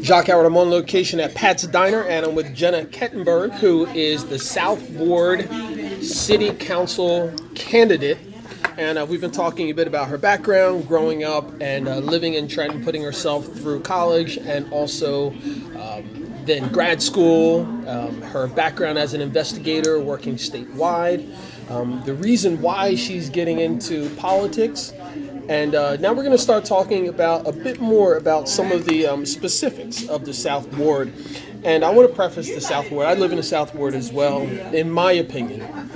[0.00, 0.46] Jacque Howard.
[0.46, 4.88] I'm on location at Pat's Diner, and I'm with Jenna Kettenburg, who is the South
[4.90, 5.48] Ward
[6.02, 8.18] City Council candidate.
[8.76, 12.34] And uh, we've been talking a bit about her background, growing up, and uh, living
[12.34, 15.30] in Trenton, putting herself through college, and also
[15.78, 17.60] um, then grad school.
[17.88, 21.36] Um, her background as an investigator, working statewide.
[21.70, 24.92] Um, the reason why she's getting into politics
[25.48, 28.84] and uh, now we're going to start talking about a bit more about some of
[28.84, 31.12] the um, specifics of the South Ward.
[31.64, 33.06] And I want to preface the South Ward.
[33.06, 34.42] I live in the South Ward as well.
[34.74, 35.90] In my opinion,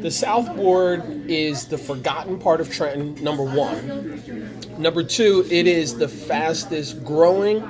[0.00, 4.50] the South Ward is the forgotten part of Trenton, number one.
[4.78, 7.62] Number two, it is the fastest growing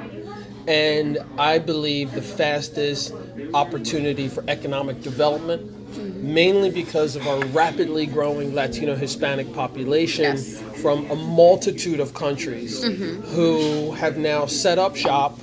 [0.68, 3.12] and I believe the fastest
[3.54, 5.79] opportunity for economic development
[6.20, 10.58] mainly because of our rapidly growing Latino Hispanic population Yes.
[10.82, 13.22] from a multitude of countries Mm-hmm.
[13.34, 15.38] who have now set up shop.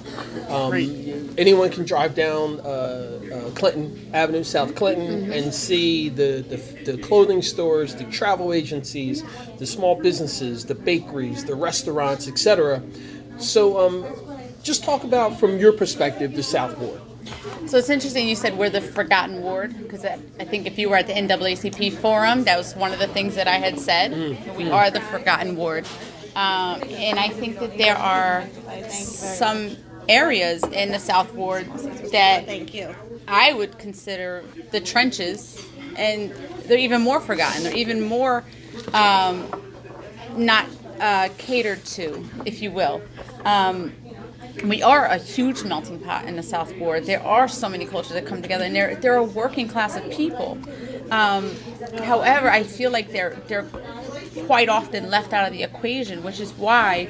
[0.50, 0.74] Um,
[1.38, 2.64] Anyone can drive down uh,
[3.32, 5.32] uh, Clinton Avenue, South Clinton, Mm-hmm.
[5.34, 9.24] and see the, the, the clothing stores, the travel agencies,
[9.60, 12.82] the small businesses, the bakeries, the restaurants, etc.
[13.38, 14.06] So, um,
[14.64, 17.00] just talk about from your perspective the South Ward.
[17.68, 20.90] So it's interesting you said we're the forgotten ward because I I think if you
[20.90, 24.12] were at the NAACP forum, that was one of the things that I had said.
[24.56, 25.86] We are the forgotten ward,
[26.36, 28.46] um, and I think that there are
[28.90, 29.76] some
[30.10, 31.66] areas in the South Ward
[32.12, 32.96] that Thank you.
[33.28, 35.62] I would consider the trenches,
[35.98, 36.32] and
[36.66, 37.64] they're even more forgotten.
[37.64, 38.44] They're even more
[38.94, 39.50] um,
[40.36, 40.66] not
[41.00, 43.02] uh, catered to, if you will.
[43.44, 43.94] Um,
[44.64, 47.06] we are a huge melting pot in the South Ward.
[47.06, 50.10] There are so many cultures that come together, and they're they're a working class of
[50.12, 50.58] people.
[51.12, 51.52] Um,
[52.04, 53.68] however, I feel like they're they're
[54.46, 57.08] quite often left out of the equation, which is why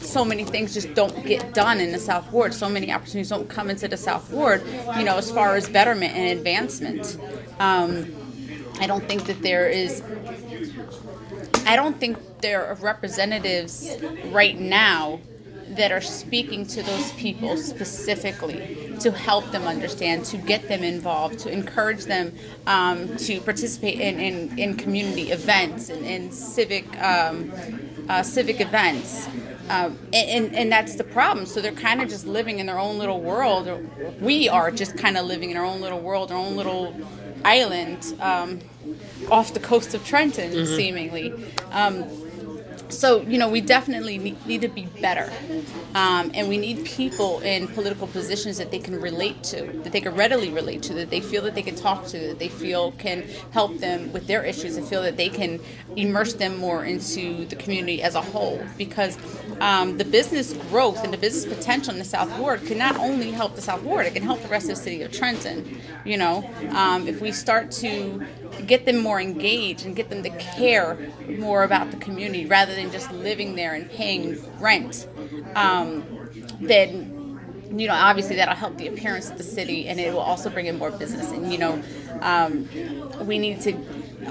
[0.00, 2.54] so many things just don't get done in the South Ward.
[2.54, 4.62] So many opportunities don't come into the South Ward,
[4.96, 7.18] you know, as far as betterment and advancement.
[7.58, 8.14] Um,
[8.80, 10.02] I don't think that there is.
[11.66, 15.20] I don't think there are representatives right now
[15.76, 21.38] that are speaking to those people specifically to help them understand, to get them involved,
[21.40, 22.34] to encourage them
[22.66, 27.52] um, to participate in, in, in community events and in civic um,
[28.08, 29.28] uh, civic events.
[29.68, 31.44] Um, and, and, that's the problem.
[31.44, 33.68] So they're kind of just living in their own little world.
[34.18, 36.96] We are just kind of living in our own little world, our own little
[37.44, 38.60] island um,
[39.30, 41.34] off the coast of Trenton, seemingly.
[42.88, 45.30] So you know we definitely need, need to be better
[45.94, 50.00] um, and we need people in political positions that they can relate to that they
[50.00, 52.92] can readily relate to that they feel that they can talk to that they feel
[52.92, 53.22] can
[53.52, 55.60] help them with their issues and feel that they can
[55.96, 58.62] immerse them more into the community as a whole.
[58.76, 59.18] Because
[59.60, 63.30] um, the business growth and the business potential in the south ward can not only
[63.30, 66.16] help the south ward it can help the rest of the city of trenton you
[66.16, 66.48] know?
[66.70, 68.24] Um, if we start to
[68.66, 70.98] get them more engaged and get them to care
[71.38, 75.08] more about the community rather than just living there and paying rent,
[75.54, 76.04] um,
[76.60, 77.14] then
[77.70, 80.66] you know obviously that'll help the appearance of the city and it will also bring
[80.66, 81.30] in more business.
[81.30, 81.82] And you know
[82.22, 82.68] um,
[83.26, 83.72] we need to.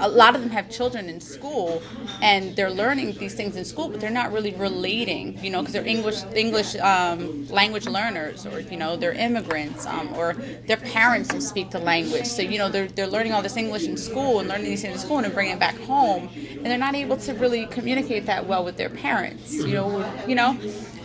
[0.00, 1.82] A lot of them have children in school,
[2.22, 5.42] and they're learning these things in school, but they're not really relating.
[5.42, 10.12] You know, because they're English English um, language learners, or you know, they're immigrants, um,
[10.14, 10.34] or
[10.66, 12.26] their parents don't speak the language.
[12.26, 14.94] So you know, they're they're learning all this English in school and learning these things
[14.94, 18.46] in school, and bringing it back home, and they're not able to really communicate that
[18.46, 19.54] well with their parents.
[19.54, 20.58] You know, you know.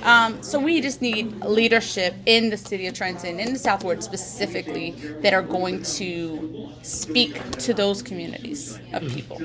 [0.03, 4.03] Um, so we just need leadership in the city of Trenton, in the South Ward
[4.03, 4.91] specifically,
[5.22, 9.40] that are going to speak to those communities of people.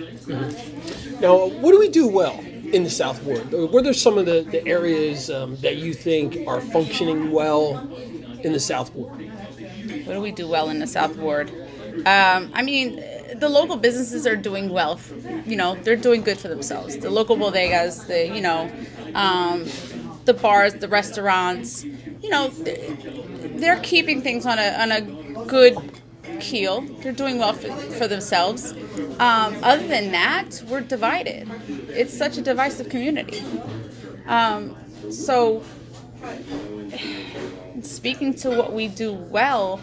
[1.20, 3.52] Now, what do we do well in the South Ward?
[3.52, 7.78] What are some of the, the areas um, that you think are functioning well
[8.42, 9.12] in the South Ward?
[10.04, 11.50] What do we do well in the South Ward?
[11.98, 13.02] Um, I mean,
[13.36, 14.98] the local businesses are doing well.
[15.46, 16.96] You know, they're doing good for themselves.
[16.98, 18.70] The local bodegas, the you know,
[19.14, 19.66] um,
[20.28, 21.84] the bars, the restaurants.
[21.84, 25.00] You know, they're, keeping things on a on a
[25.46, 25.76] good
[26.38, 26.82] keel.
[27.00, 28.72] They're doing well for, for themselves.
[29.18, 31.50] Um, other than that, we're divided.
[31.88, 33.42] It's such a divisive community.
[34.26, 34.76] Um,
[35.10, 35.64] so
[37.82, 39.80] speaking to what we do well,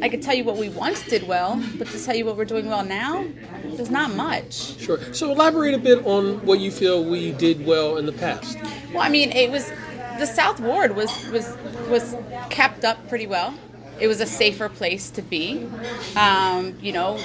[0.00, 2.44] I could tell you what we once did well, but to tell you what we're
[2.44, 3.24] doing well now,
[3.64, 4.78] there's not much.
[4.78, 4.98] Sure.
[5.12, 8.58] So elaborate a bit on what you feel we did well in the past.
[8.92, 9.70] Well, I mean, it was
[10.18, 11.56] the South Ward was was
[11.88, 12.16] was
[12.50, 13.54] kept up pretty well.
[14.00, 15.68] It was a safer place to be.
[16.16, 17.18] Um, you know,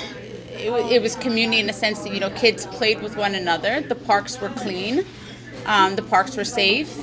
[0.52, 3.82] it, it was community in the sense that you know kids played with one another.
[3.82, 5.06] The parks were clean.
[5.66, 6.98] Um, the parks were safe.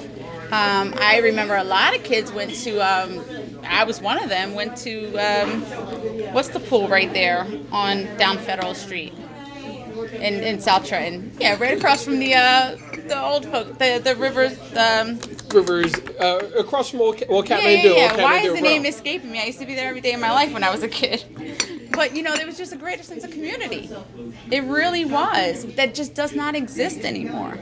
[0.53, 2.81] Um, I remember a lot of kids went to.
[3.67, 4.55] I was one of them.
[4.55, 5.63] Went to um,
[6.33, 9.13] what's the pool right there on down Federal Street
[10.13, 11.33] in, in South Trenton?
[11.41, 12.77] Yeah, right across from the uh,
[13.09, 14.51] the old folk, the the river.
[14.77, 15.19] Um,
[15.53, 18.11] Rivers uh, across from Old, Ca- well, yeah, yeah, yeah.
[18.11, 19.41] Old Why is the name escaping me?
[19.41, 21.25] I used to be there every day of my life when I was a kid.
[21.95, 23.89] But you know, there was just a greater sense of community.
[24.51, 25.65] It really was.
[25.77, 27.57] That just does not exist anymore.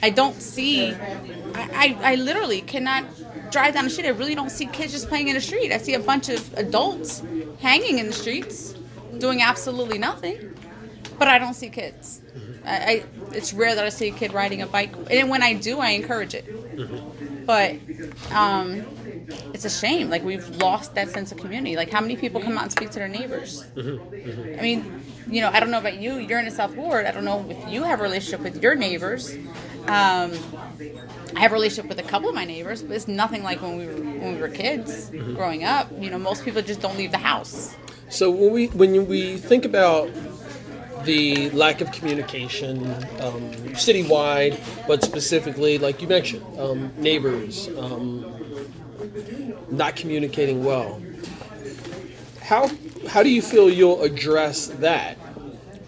[0.00, 0.92] I don't see.
[0.92, 3.04] I, I, I literally cannot
[3.50, 4.06] drive down the street.
[4.06, 5.72] I really don't see kids just playing in the street.
[5.72, 7.22] I see a bunch of adults
[7.60, 8.74] hanging in the streets,
[9.18, 10.54] doing absolutely nothing.
[11.18, 12.20] But I don't see kids.
[12.64, 15.54] I, I it's rare that I see a kid riding a bike, and when I
[15.54, 17.46] do, I encourage it.
[17.46, 17.76] But
[18.32, 18.84] um,
[19.52, 20.10] it's a shame.
[20.10, 21.76] Like we've lost that sense of community.
[21.76, 23.64] Like how many people come out and speak to their neighbors?
[23.76, 26.18] I mean, you know, I don't know about you.
[26.18, 27.06] You're in the South Ward.
[27.06, 29.36] I don't know if you have a relationship with your neighbors.
[29.88, 30.32] Um,
[31.34, 33.78] I have a relationship with a couple of my neighbors, but it's nothing like when
[33.78, 35.90] we were when we were kids growing up.
[35.98, 37.74] You know, most people just don't leave the house.
[38.10, 40.10] So when we when we think about
[41.04, 42.86] the lack of communication
[43.20, 48.26] um, citywide, but specifically, like you mentioned, um, neighbors um,
[49.70, 51.00] not communicating well.
[52.42, 52.70] How
[53.08, 55.16] how do you feel you'll address that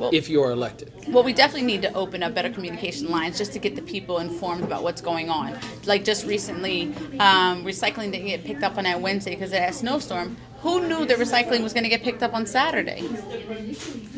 [0.00, 0.92] Well- if you are elected?
[1.08, 4.18] Well, we definitely need to open up better communication lines just to get the people
[4.18, 5.58] informed about what's going on.
[5.84, 9.74] Like just recently, um, recycling didn't get picked up on that Wednesday because of that
[9.74, 10.36] snowstorm.
[10.62, 13.02] Who knew that recycling was going to get picked up on Saturday?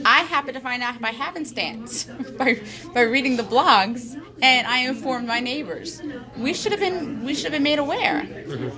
[0.04, 2.04] I happened to find out by happenstance,
[2.38, 2.60] by,
[2.92, 6.02] by reading the blogs, and I informed my neighbors.
[6.36, 8.26] We should have been we should have been made aware.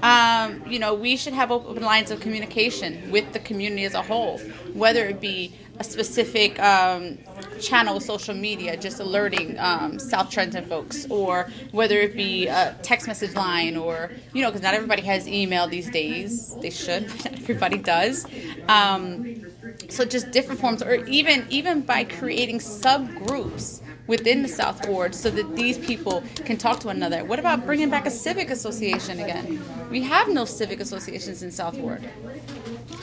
[0.03, 4.03] Um, you know, we should have open lines of communication with the community as a
[4.03, 4.39] whole,
[4.75, 7.19] whether it be a specific um,
[7.61, 13.07] channel social media, just alerting um, South Trenton folks, or whether it be a text
[13.09, 16.55] message line, or you know, because not everybody has email these days.
[16.57, 18.27] They should, everybody does.
[18.69, 19.43] Um,
[19.89, 25.31] so just different forms, or even even by creating subgroups within the South Ward, so
[25.31, 27.25] that these people can talk to one another.
[27.25, 29.65] What about bringing back a civic association again?
[29.91, 32.09] We have no civic associations in South Ward.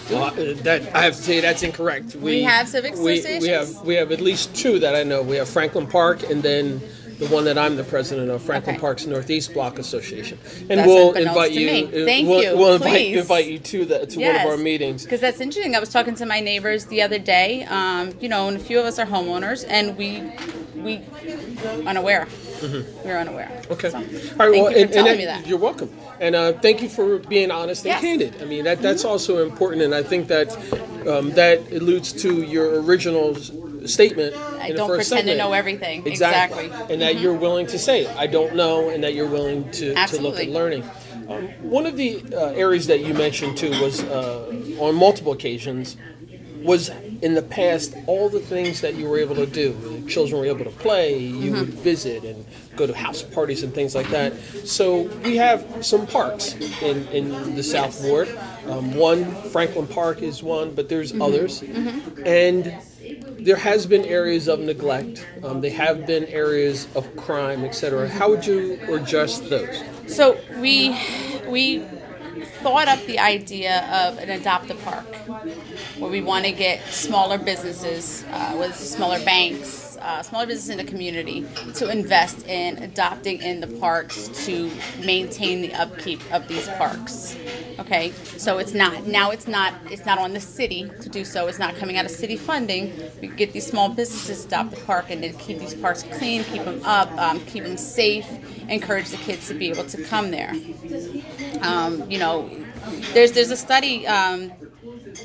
[0.09, 2.15] Well, uh, that I have to say that's incorrect.
[2.15, 5.21] We have civic we, we have we have at least two that I know.
[5.21, 6.81] We have Franklin Park, and then
[7.21, 8.81] the one that I'm the president of, Franklin Okay.
[8.81, 10.39] Parks Northeast Block Association.
[10.69, 11.69] And That's we'll invite you.
[11.69, 12.57] uh, Thank we'll, you.
[12.57, 15.03] We'll invite, invite you to the to one of our meetings.
[15.03, 15.75] Because that's interesting.
[15.75, 17.63] I was talking to my neighbors the other day.
[17.65, 20.33] Um, you know, and a few of us are homeowners, and we
[20.75, 21.01] we
[21.86, 22.27] unaware.
[23.04, 23.48] We're unaware.
[23.48, 23.74] Mm-hmm.
[23.74, 23.90] Okay.
[23.90, 24.62] So, All right.
[24.62, 25.48] well, you and, and that- me that.
[25.48, 25.90] you're welcome.
[26.19, 28.04] And uh, thank you for being honest and Yes.
[28.04, 28.19] Mm-hmm.
[28.19, 28.42] candid.
[28.42, 30.56] I mean, that that's also important, and I think that
[31.08, 33.36] um, that alludes to your original
[33.88, 34.36] statement.
[34.36, 36.06] I don't pretend to know everything.
[36.06, 36.66] Exactly.
[36.66, 36.69] Exactly.
[36.69, 36.92] Mm-hmm.
[36.94, 40.22] And that you're willing to say, I don't know, and that you're willing to, to
[40.22, 40.84] look at learning.
[41.28, 44.46] Um, one of the uh, areas that you mentioned too was uh,
[44.80, 45.96] on multiple occasions
[46.63, 46.90] was
[47.22, 50.04] in the past all the things that you were able to do.
[50.08, 51.81] Children were able to play, you would Mm-hmm.
[51.81, 54.34] visit and go to house parties and things like that.
[54.66, 58.30] So we have some parks in, in the South Ward.
[58.68, 61.22] Um, one, Franklin Park is one, but there's Mm-hmm.
[61.22, 61.63] others.
[62.25, 62.74] And
[63.40, 65.25] there has been areas of neglect.
[65.44, 68.08] Um, there have been areas of crime, etc.
[68.08, 69.84] How would you address those?
[70.08, 70.96] So we
[71.48, 71.80] we
[72.62, 75.08] thought up the idea of an adopt a park,
[76.01, 80.84] where we want to get smaller businesses, uh, smaller banks, uh, smaller businesses in the
[80.84, 84.72] community, to invest in adopting in the parks to
[85.05, 87.38] maintain the upkeep of these parks.
[87.77, 91.46] Okay, so it's not now it's not it's not on the city to do so.
[91.46, 92.91] It's not coming out of city funding.
[93.22, 96.43] We get these small businesses to adopt the park and then keep these parks clean,
[96.46, 98.27] keep them up, um, keep them safe,
[98.70, 100.55] encourage the kids to be able to come there.
[101.62, 102.50] Um, you know,
[103.13, 104.51] there's there's a study um,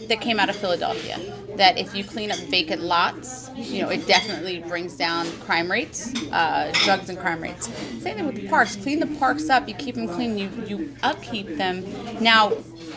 [0.09, 1.19] that came out of Philadelphia
[1.57, 6.13] that if you clean up vacant lots, you know, it definitely brings down crime rates,
[6.31, 7.69] uh, drugs and crime rates.
[8.03, 8.77] Same thing with the parks.
[8.77, 9.69] Clean the parks up.
[9.69, 10.37] You keep them clean.
[10.37, 11.85] You you upkeep them.
[12.21, 12.53] Now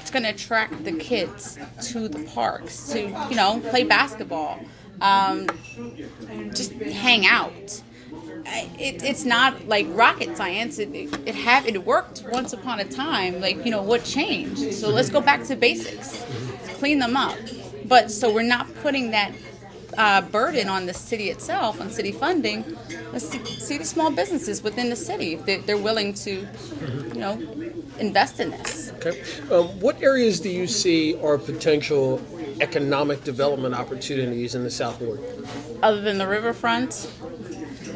[0.10, 4.60] it's going to attract the kids to the parks to you know play basketball,
[5.02, 5.48] um,
[6.54, 7.82] just hang out.
[8.80, 10.80] It, it's not like rocket science.
[10.80, 13.40] It, it, it have it worked once upon a time.
[13.40, 14.74] Like you know what changed.
[14.74, 16.26] So let's go back to basics,
[16.80, 17.38] clean them up.
[17.86, 19.32] But so we're not putting that
[19.98, 22.78] uh, burden on the city itself, on city funding.
[23.12, 26.48] Let's see, see the small businesses within the city if they, they're willing to,
[27.14, 27.34] you know,
[28.00, 28.92] invest in this.
[28.98, 29.22] Okay.
[29.52, 32.22] Um, what areas do you see are potential
[32.62, 35.22] economic development opportunities in the South Ward?
[35.82, 37.12] other than the riverfront.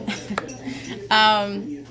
[1.12, 1.86] um,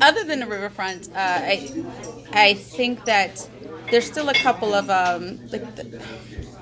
[0.00, 1.84] other than the riverfront, uh, I
[2.32, 3.48] I think that
[3.90, 5.84] there's still a couple of um, like the,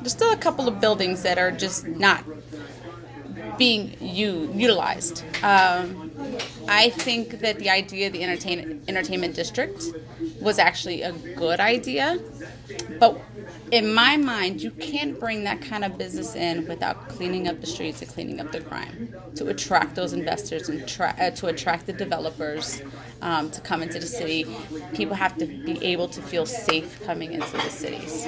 [0.00, 2.24] there's still a couple of buildings that are just not
[3.58, 5.24] being u- utilized.
[5.42, 6.10] Um,
[6.68, 9.84] I think that the idea of the entertain- entertainment district
[10.40, 12.18] was actually a good idea,
[12.98, 13.20] but
[13.70, 17.66] in my mind, you can't bring that kind of business in without cleaning up the
[17.66, 21.86] streets and cleaning up the crime to attract those investors and tra- uh, to attract
[21.86, 22.82] the developers
[23.22, 24.46] um, to come into the city.
[24.94, 28.26] People have to be able to feel safe coming into the cities.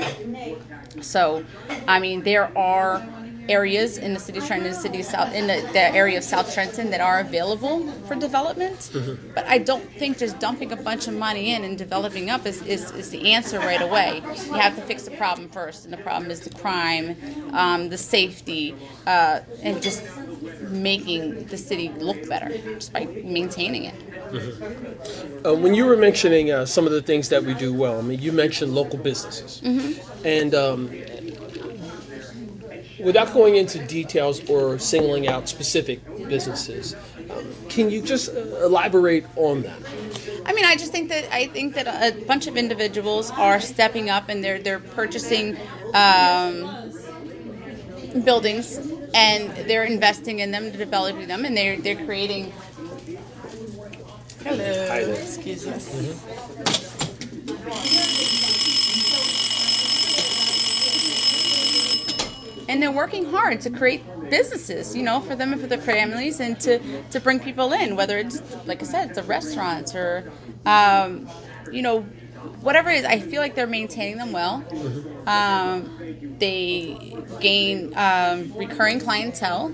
[1.01, 1.45] So,
[1.87, 3.07] I mean, there are
[3.49, 6.25] areas in the city of Trenton, the city of South, in the, the area of
[6.25, 8.79] South Trenton that are available for development.
[8.93, 9.33] Mm-hmm.
[9.35, 12.63] But I don't think just dumping a bunch of money in and developing up is,
[12.63, 14.23] is, is the answer right away.
[14.47, 17.17] You have to fix the problem first, and the problem is the crime,
[17.53, 18.75] um, the safety,
[19.07, 20.03] uh, and just
[20.69, 23.95] making the city look better just by maintaining it.
[24.31, 25.47] Mm-hmm.
[25.47, 28.03] Uh, when you were mentioning uh, some of the things that we do well, I
[28.03, 30.27] mean, you mentioned local businesses, mm-hmm.
[30.27, 30.91] and um,
[33.01, 36.95] without going into details or singling out specific businesses,
[37.31, 39.79] um, can you just uh, elaborate on that?
[40.47, 44.09] I mean, I just think that I think that a bunch of individuals are stepping
[44.09, 45.57] up and they're they're purchasing
[45.95, 46.93] um,
[48.25, 48.79] buildings
[49.15, 52.53] and they're investing in them, to developing them, and they're they're creating.
[54.43, 55.13] Hello.
[55.13, 55.95] Excuse us.
[55.95, 58.08] Mm-hmm.
[62.69, 66.41] And they're working hard to create businesses, you know, for them and for their families,
[66.41, 66.79] and to
[67.11, 67.97] to bring people in.
[67.97, 70.31] Whether it's like I said, it's a restaurant or,
[70.67, 71.29] um,
[71.73, 72.03] you know,
[72.61, 73.05] whatever it is.
[73.05, 74.65] I feel like they're maintaining them well.
[75.27, 79.73] Um, they gain um, recurring clientele,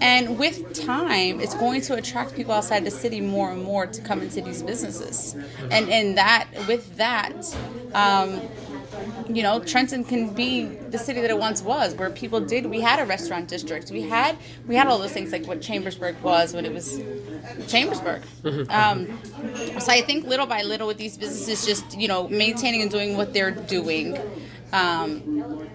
[0.00, 4.00] and with time, it's going to attract people outside the city more and more to
[4.02, 5.34] come into these businesses.
[5.70, 7.54] And and that with that.
[9.28, 12.66] You know, Trenton can be the city that it once was, where people did.
[12.66, 13.90] We had a restaurant district.
[13.90, 17.00] We had we had all those things like what Chambersburg was when it was
[17.66, 18.22] Chambersburg.
[18.42, 18.70] Mm-hmm.
[18.70, 22.90] Um, so I think little by little with these businesses, just you know, maintaining and
[22.90, 24.18] doing what they're doing.
[24.72, 25.68] Um,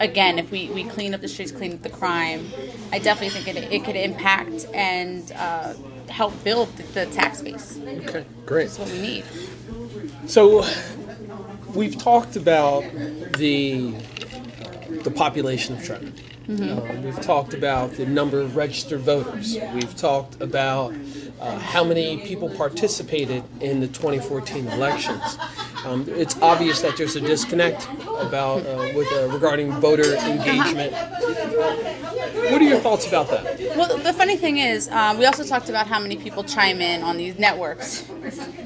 [0.00, 2.46] again, if we, we clean up the streets, clean up the crime,
[2.92, 5.74] I definitely think it, it could impact and uh,
[6.08, 7.78] help build the, the tax base.
[7.78, 8.64] Okay, great.
[8.64, 9.24] That's what we need.
[10.26, 10.62] So
[11.76, 12.82] we've talked about
[13.36, 13.94] the
[15.02, 16.14] the population of Trenton.
[16.48, 16.78] Mm-hmm.
[16.78, 19.56] Uh, we've talked about the number of registered voters.
[19.74, 20.94] We've talked about
[21.40, 25.38] uh, how many people participated in the 2014 elections.
[25.84, 27.88] Um, it's obvious that there's a disconnect
[28.20, 30.92] about uh, with uh, regarding voter engagement.
[32.34, 33.58] What are your thoughts about that?
[33.76, 37.02] Well, the funny thing is, um, we also talked about how many people chime in
[37.02, 38.08] on these networks,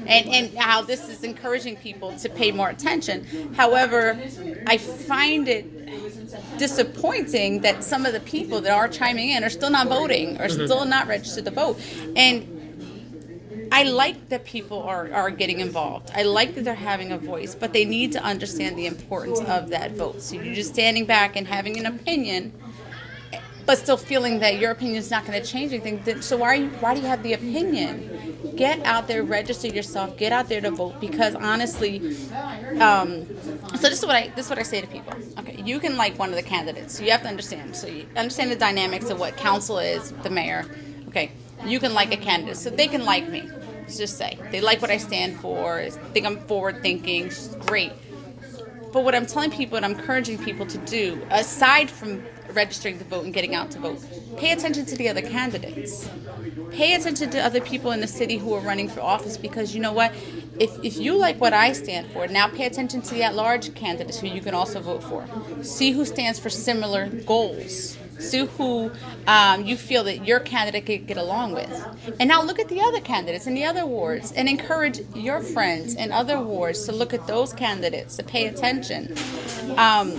[0.07, 3.53] and and how this is encouraging people to pay more attention.
[3.55, 4.19] However,
[4.67, 9.69] I find it disappointing that some of the people that are chiming in are still
[9.69, 10.65] not voting or mm-hmm.
[10.65, 11.79] still not registered to vote,
[12.15, 12.61] and
[13.73, 16.11] I like that people are, are getting involved.
[16.13, 19.69] I like that they're having a voice, but they need to understand the importance of
[19.69, 20.21] that vote.
[20.21, 22.51] So you're just standing back and having an opinion,
[23.65, 26.21] but still feeling that your opinion is not going to change anything.
[26.21, 28.53] So why you, why do you have the opinion?
[28.55, 30.99] Get out there, register yourself, get out there to vote.
[30.99, 32.15] Because honestly,
[32.79, 33.25] um,
[33.75, 35.13] so this is what I this is what I say to people.
[35.39, 36.99] Okay, you can like one of the candidates.
[36.99, 37.75] You have to understand.
[37.75, 40.65] So you understand the dynamics of what council is, the mayor.
[41.07, 41.31] Okay,
[41.65, 43.49] you can like a candidate, so they can like me
[43.91, 44.39] Let's just say.
[44.51, 47.29] They like what I stand for, think I'm forward thinking,
[47.65, 47.91] great.
[48.93, 53.03] But what I'm telling people and I'm encouraging people to do, aside from registering to
[53.05, 53.99] vote and getting out to vote,
[54.37, 56.09] pay attention to the other candidates.
[56.71, 59.81] Pay attention to other people in the city who are running for office because you
[59.81, 60.13] know what?
[60.59, 63.73] If, if you like what I stand for, now pay attention to the at large
[63.75, 65.25] candidates who you can also vote for.
[65.63, 68.91] See who stands for similar goals See who
[69.25, 72.15] um, you feel that your candidate could get along with.
[72.19, 75.95] And now look at the other candidates in the other wards and encourage your friends
[75.95, 79.15] in other wards to look at those candidates, to pay attention.
[79.71, 80.13] Um,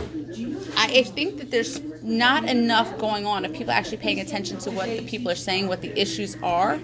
[0.77, 4.87] I think that there's not enough going on of people actually paying attention to what
[4.87, 6.81] the people are saying, what the issues are,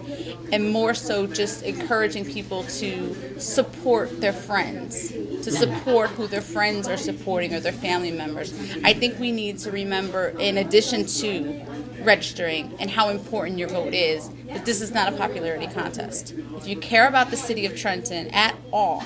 [0.52, 6.88] and more so just encouraging people to support their friends, to support who their friends
[6.88, 8.52] are supporting or their family members.
[8.84, 11.64] I think we need to remember, in addition to
[12.02, 16.34] registering and how important your vote is, that this is not a popularity contest.
[16.56, 19.04] If you care about the city of Trenton at all,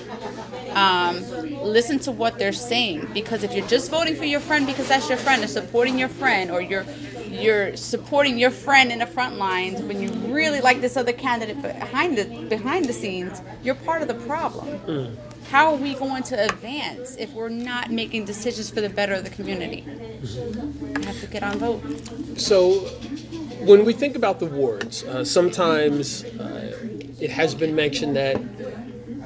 [0.70, 1.22] um,
[1.62, 5.08] listen to what they're saying because if you're just voting for your friend because that's
[5.08, 6.86] your friend or supporting your friend or you're
[7.28, 11.60] you're supporting your friend in the front lines when you really like this other candidate
[11.62, 15.16] behind the behind the scenes, you're part of the problem.
[15.50, 19.24] How are we going to advance if we're not making decisions for the better of
[19.24, 19.84] the community?
[20.80, 21.82] We have to get on vote.
[22.40, 22.78] So,
[23.60, 26.78] when we think about the wards, uh, sometimes uh,
[27.20, 28.40] it has been mentioned that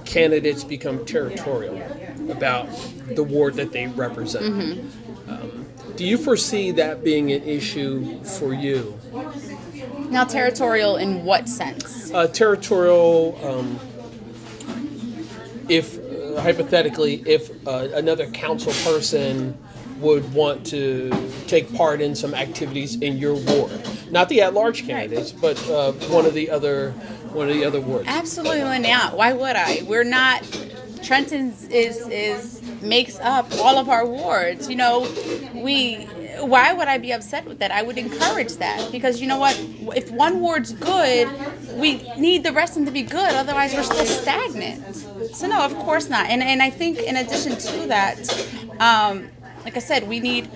[0.05, 1.81] candidates become territorial
[2.31, 2.69] about
[3.15, 4.45] the ward that they represent.
[4.47, 4.93] Um,
[5.97, 8.99] do you foresee that being an issue for you?
[10.11, 12.13] Now, territorial in what sense?
[12.13, 13.81] Uh, territorial, um,
[15.69, 19.57] if uh, hypothetically, if uh, another council person
[19.99, 21.11] would want to
[21.47, 23.73] take part in some activities in your ward,
[24.11, 26.93] not the at-large candidates, but uh, one of the other
[27.33, 28.07] one of the other wards.
[28.07, 29.17] Absolutely not.
[29.17, 29.83] Why would I?
[29.87, 30.43] We're not.
[31.03, 34.69] Trenton is is makes up all of our wards.
[34.69, 35.09] You know,
[35.55, 36.09] we.
[36.37, 37.71] Why would I be upset with that?
[37.71, 39.59] I would encourage that because you know what?
[39.97, 41.29] If one ward's good,
[41.75, 43.35] we need the rest of them to be good.
[43.35, 44.95] Otherwise, we're still stagnant.
[45.35, 46.27] So no, of course not.
[46.27, 48.19] And and I think in addition to that,
[48.81, 49.31] um,
[49.65, 50.51] like I said, we need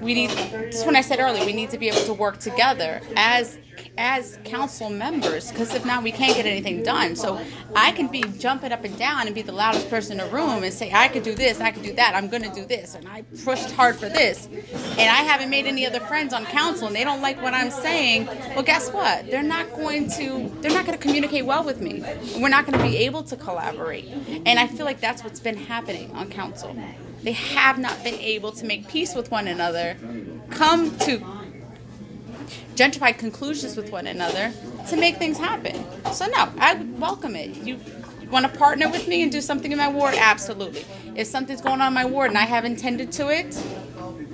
[0.00, 0.30] we need
[0.70, 3.58] just when I said earlier, we need to be able to work together as
[3.98, 7.16] as council members because if not we can't get anything done.
[7.16, 7.40] So
[7.74, 10.62] i can be jumping up and down and be the loudest person in the room
[10.62, 12.94] and say i could do this i could do that i'm going to do this.
[12.94, 14.46] And i pushed hard for this.
[14.46, 17.70] And i haven't made any other friends on council and they don't like what i'm
[17.70, 18.26] saying.
[18.26, 19.30] Well guess what?
[19.30, 22.04] They're not going to they're not going to communicate well with me.
[22.38, 24.06] We're not going to be able to collaborate.
[24.46, 26.76] And i feel like that's what's been happening on council.
[27.22, 29.96] They have not been able to make peace with one another
[30.50, 31.18] come to
[32.74, 34.52] gentrified conclusions with one another
[34.88, 35.84] to make things happen.
[36.12, 37.56] So no, I welcome it.
[37.56, 37.78] You
[38.30, 40.14] want to partner with me and do something in my ward?
[40.16, 40.84] Absolutely.
[41.14, 43.60] If something's going on in my ward and I have intended to it,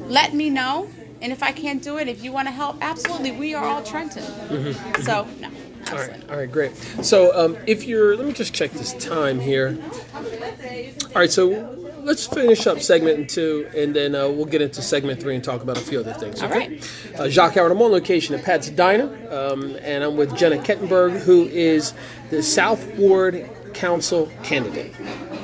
[0.06, 0.88] let me know.
[1.20, 3.30] And if I can't do it, if you want to help, absolutely.
[3.30, 4.24] We are all Trenton.
[4.24, 5.02] Mm-hmm.
[5.02, 5.50] So no.
[5.90, 6.76] All right, all right, great.
[7.02, 9.76] So, um, if you're, let me just check this time here.
[10.14, 15.20] All right, so let's finish up segment two, and then uh, we'll get into segment
[15.20, 16.42] three and talk about a few other things.
[16.42, 16.58] All Okay?
[16.68, 16.90] right.
[17.18, 21.20] Uh, Jacque Howard, I'm on location at Pat's Diner, um, and I'm with Jenna Kettenburg,
[21.20, 21.94] who is
[22.30, 24.94] the South Ward Council candidate.